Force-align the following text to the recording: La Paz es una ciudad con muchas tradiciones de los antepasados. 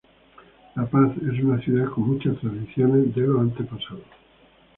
La 0.77 0.83
Paz 0.89 1.11
es 1.17 1.43
una 1.43 1.61
ciudad 1.61 1.87
con 1.93 2.07
muchas 2.07 2.35
tradiciones 2.39 3.13
de 3.13 3.21
los 3.21 3.39
antepasados. 3.39 4.01